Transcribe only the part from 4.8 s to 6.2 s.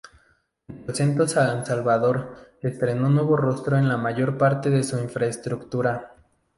su infraestructura.